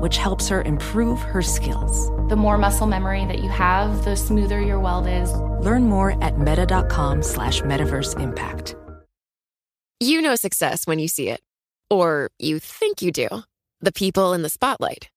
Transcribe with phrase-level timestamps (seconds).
[0.00, 2.08] which helps her improve her skills.
[2.28, 5.32] The more muscle memory that you have, the smoother your weld is.
[5.64, 8.74] Learn more at meta.com slash metaverse impact.
[10.00, 11.40] You know success when you see it.
[11.90, 13.28] Or you think you do.
[13.80, 15.08] The people in the spotlight.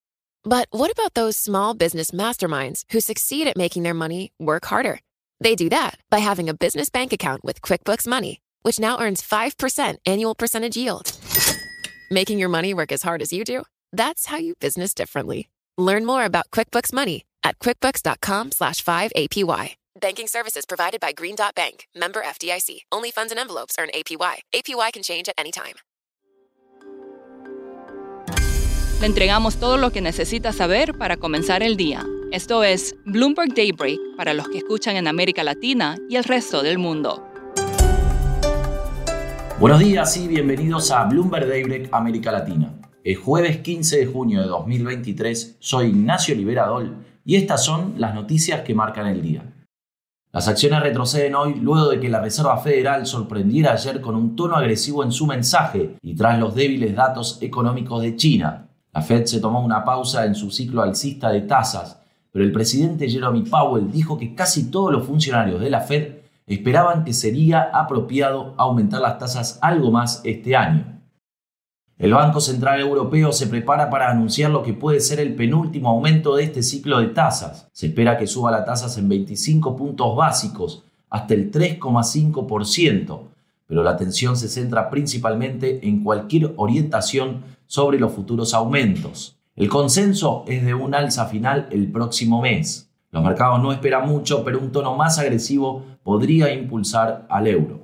[0.43, 4.99] But what about those small business masterminds who succeed at making their money work harder?
[5.39, 9.21] They do that by having a business bank account with QuickBooks Money which now earns
[9.21, 11.17] 5% annual percentage yield.
[12.11, 13.63] Making your money work as hard as you do?
[13.93, 15.49] That's how you business differently.
[15.77, 19.75] Learn more about QuickBooks Money at quickbooks.com slash 5APY.
[19.99, 22.81] Banking services provided by Green Dot Bank, member FDIC.
[22.91, 24.41] Only funds and envelopes earn APY.
[24.53, 25.75] APY can change at any time.
[29.01, 32.05] Le entregamos todo lo que necesita saber para comenzar el día.
[32.31, 36.77] Esto es Bloomberg Daybreak para los que escuchan en América Latina y el resto del
[36.77, 37.27] mundo.
[39.59, 42.80] Buenos días y bienvenidos a Bloomberg Daybreak América Latina.
[43.03, 48.61] Es jueves 15 de junio de 2023, soy Ignacio Liberadol y estas son las noticias
[48.61, 49.43] que marcan el día.
[50.31, 54.55] Las acciones retroceden hoy luego de que la Reserva Federal sorprendiera ayer con un tono
[54.55, 58.69] agresivo en su mensaje y tras los débiles datos económicos de China.
[58.93, 61.99] La Fed se tomó una pausa en su ciclo alcista de tasas,
[62.31, 67.03] pero el presidente Jeremy Powell dijo que casi todos los funcionarios de la Fed esperaban
[67.03, 71.00] que sería apropiado aumentar las tasas algo más este año.
[72.01, 76.35] El Banco Central Europeo se prepara para anunciar lo que puede ser el penúltimo aumento
[76.35, 77.67] de este ciclo de tasas.
[77.73, 83.19] Se espera que suba las tasas en 25 puntos básicos, hasta el 3,5%,
[83.67, 89.37] pero la atención se centra principalmente en cualquier orientación sobre los futuros aumentos.
[89.55, 92.89] El consenso es de un alza final el próximo mes.
[93.11, 97.80] Los mercados no esperan mucho, pero un tono más agresivo podría impulsar al euro.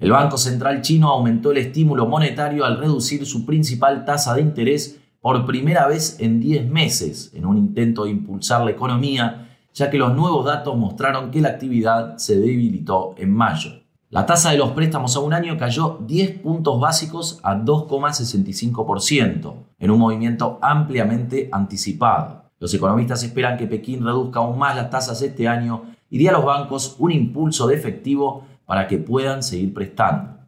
[0.00, 4.98] El Banco Central chino aumentó el estímulo monetario al reducir su principal tasa de interés
[5.20, 9.98] por primera vez en 10 meses, en un intento de impulsar la economía, ya que
[9.98, 13.72] los nuevos datos mostraron que la actividad se debilitó en mayo.
[14.08, 19.90] La tasa de los préstamos a un año cayó 10 puntos básicos a 2,65%, en
[19.90, 22.44] un movimiento ampliamente anticipado.
[22.58, 26.32] Los economistas esperan que Pekín reduzca aún más las tasas este año y dé a
[26.32, 30.46] los bancos un impulso de efectivo para que puedan seguir prestando.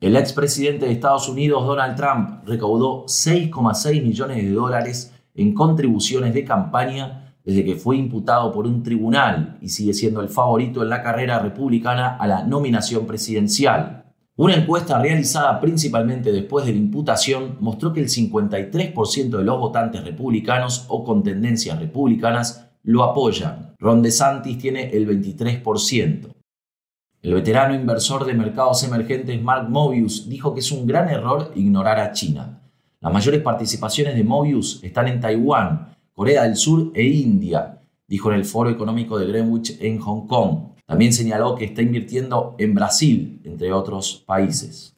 [0.00, 6.44] El expresidente de Estados Unidos, Donald Trump, recaudó 6,6 millones de dólares en contribuciones de
[6.44, 11.04] campaña desde que fue imputado por un tribunal y sigue siendo el favorito en la
[11.04, 14.12] carrera republicana a la nominación presidencial.
[14.34, 20.02] Una encuesta realizada principalmente después de la imputación mostró que el 53% de los votantes
[20.02, 23.76] republicanos o con tendencias republicanas lo apoyan.
[23.78, 26.35] Ron DeSantis tiene el 23%.
[27.26, 31.98] El veterano inversor de mercados emergentes Mark Mobius dijo que es un gran error ignorar
[31.98, 32.60] a China.
[33.00, 38.36] Las mayores participaciones de Mobius están en Taiwán, Corea del Sur e India, dijo en
[38.36, 40.76] el Foro Económico de Greenwich en Hong Kong.
[40.86, 44.96] También señaló que está invirtiendo en Brasil, entre otros países.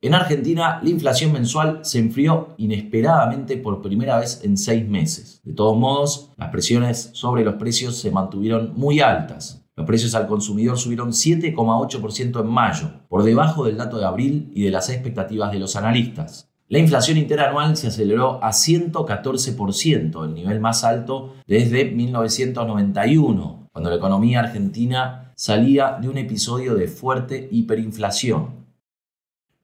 [0.00, 5.40] En Argentina, la inflación mensual se enfrió inesperadamente por primera vez en seis meses.
[5.44, 9.57] De todos modos, las presiones sobre los precios se mantuvieron muy altas.
[9.78, 14.64] Los precios al consumidor subieron 7,8% en mayo, por debajo del dato de abril y
[14.64, 16.50] de las expectativas de los analistas.
[16.66, 23.94] La inflación interanual se aceleró a 114%, el nivel más alto desde 1991, cuando la
[23.94, 28.66] economía argentina salía de un episodio de fuerte hiperinflación.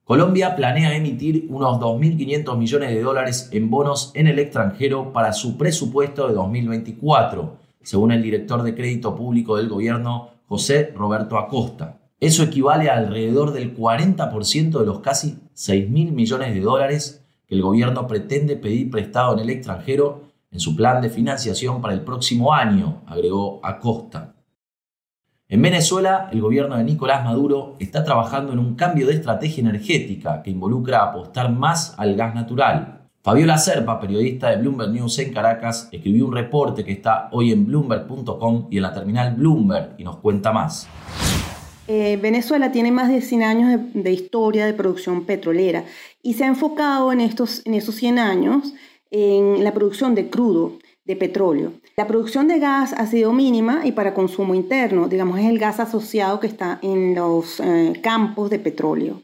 [0.04, 5.58] Colombia planea emitir unos 2.500 millones de dólares en bonos en el extranjero para su
[5.58, 12.00] presupuesto de 2024, según el director de crédito público del gobierno, José Roberto Acosta.
[12.18, 17.62] Eso equivale a alrededor del 40% de los casi 6.000 millones de dólares que el
[17.62, 22.54] gobierno pretende pedir prestado en el extranjero en su plan de financiación para el próximo
[22.54, 24.34] año, agregó Acosta.
[25.48, 30.42] En Venezuela, el gobierno de Nicolás Maduro está trabajando en un cambio de estrategia energética
[30.42, 33.03] que involucra apostar más al gas natural.
[33.24, 37.64] Fabiola Serpa, periodista de Bloomberg News en Caracas, escribió un reporte que está hoy en
[37.64, 40.86] bloomberg.com y en la terminal Bloomberg y nos cuenta más.
[41.88, 45.86] Eh, Venezuela tiene más de 100 años de, historia de producción petrolera
[46.22, 48.74] y se ha enfocado en, estos, en esos 100 años
[49.10, 51.72] en la producción de crudo, de petróleo.
[51.96, 55.80] La producción de gas ha sido mínima y para consumo interno, digamos, es el gas
[55.80, 59.22] asociado que está en los eh, campos de petróleo.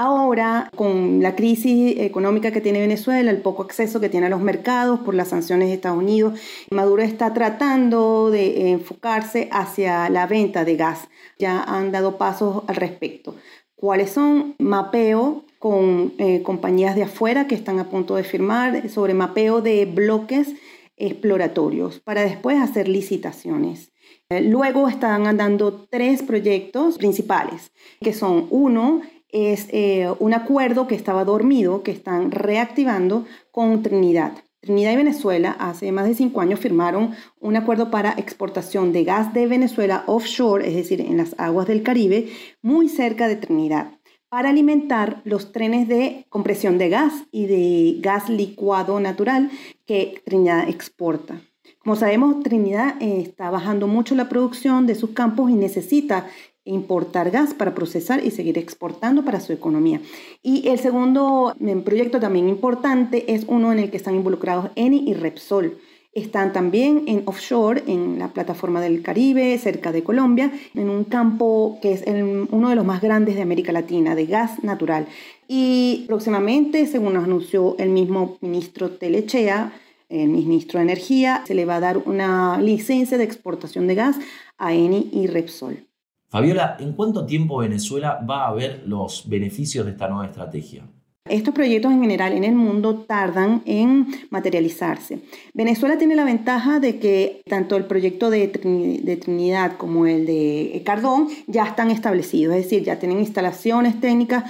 [0.00, 4.40] Ahora, con la crisis económica que tiene Venezuela, el poco acceso que tiene a los
[4.40, 6.38] mercados por las sanciones de Estados Unidos,
[6.70, 11.08] Maduro está tratando de enfocarse hacia la venta de gas.
[11.36, 13.34] Ya han dado pasos al respecto.
[13.74, 14.54] ¿Cuáles son?
[14.60, 19.84] Mapeo con eh, compañías de afuera que están a punto de firmar sobre mapeo de
[19.84, 20.54] bloques
[20.96, 23.90] exploratorios para después hacer licitaciones.
[24.30, 30.94] Eh, luego están andando tres proyectos principales, que son uno, es eh, un acuerdo que
[30.94, 34.32] estaba dormido, que están reactivando con Trinidad.
[34.60, 39.32] Trinidad y Venezuela hace más de cinco años firmaron un acuerdo para exportación de gas
[39.32, 42.28] de Venezuela offshore, es decir, en las aguas del Caribe,
[42.60, 43.92] muy cerca de Trinidad,
[44.28, 49.50] para alimentar los trenes de compresión de gas y de gas licuado natural
[49.86, 51.40] que Trinidad exporta.
[51.78, 56.26] Como sabemos, Trinidad eh, está bajando mucho la producción de sus campos y necesita
[56.68, 60.00] importar gas para procesar y seguir exportando para su economía.
[60.42, 65.08] Y el segundo mm, proyecto también importante es uno en el que están involucrados Eni
[65.08, 65.78] y Repsol.
[66.14, 71.78] Están también en offshore, en la plataforma del Caribe, cerca de Colombia, en un campo
[71.80, 72.04] que es
[72.50, 75.06] uno de los más grandes de América Latina, de gas natural.
[75.46, 79.72] Y próximamente, según anunció el mismo ministro Telechea,
[80.08, 84.16] el ministro de Energía, se le va a dar una licencia de exportación de gas
[84.56, 85.87] a Eni y Repsol.
[86.30, 90.84] Fabiola, ¿en cuánto tiempo Venezuela va a ver los beneficios de esta nueva estrategia?
[91.24, 95.20] Estos proyectos en general en el mundo tardan en materializarse.
[95.52, 101.28] Venezuela tiene la ventaja de que tanto el proyecto de, Trinidad como el de Cardón
[101.46, 104.44] ya están establecidos, es decir, ya tienen instalaciones técnicas,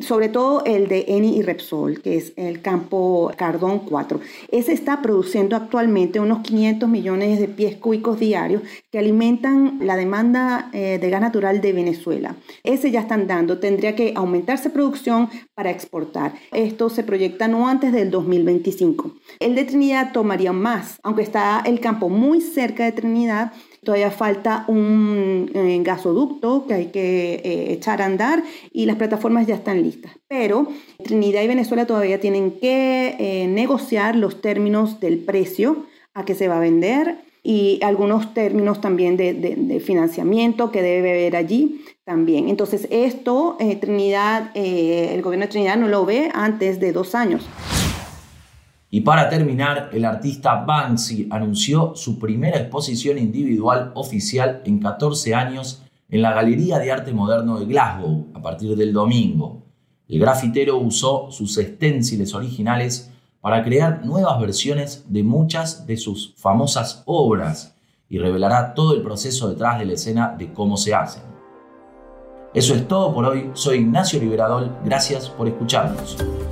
[0.00, 4.20] sobre todo el de Eni y Repsol, que es el campo Cardón 4.
[4.50, 8.62] Ese está produciendo actualmente unos 500 millones de pies cúbicos diarios
[8.92, 12.36] que alimentan la demanda eh, de gas natural de Venezuela.
[12.62, 16.34] Ese ya están dando, tendría que aumentarse producción para exportar.
[16.52, 19.14] Esto se proyecta no antes del 2025.
[19.40, 23.52] El de Trinidad tomaría más, aunque está el campo muy cerca de Trinidad.
[23.82, 29.46] Todavía falta un eh, gasoducto que hay que eh, echar a andar y las plataformas
[29.46, 30.12] ya están listas.
[30.28, 30.68] Pero
[31.02, 36.58] Trinidad y Venezuela todavía tienen que negociar los términos del precio a que se va
[36.58, 42.48] a vender y algunos términos también de, financiamiento que debe haber allí también.
[42.48, 47.14] Entonces, esto eh, Trinidad, eh, el gobierno de Trinidad no lo ve antes de dos
[47.14, 47.44] años.
[48.90, 55.82] Y para terminar, el artista Banksy anunció su primera exposición individual oficial en 14 años
[56.10, 59.62] en la Galería de Arte Moderno de Glasgow a partir del domingo.
[60.08, 63.10] El grafitero usó sus esténciles originales
[63.42, 67.74] para crear nuevas versiones de muchas de sus famosas obras
[68.08, 71.24] y revelará todo el proceso detrás de la escena de cómo se hacen.
[72.54, 73.50] Eso es todo por hoy.
[73.54, 74.70] Soy Ignacio Liberadol.
[74.84, 76.16] Gracias por escucharnos.